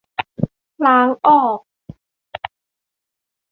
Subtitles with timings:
[0.85, 1.59] ล้างออก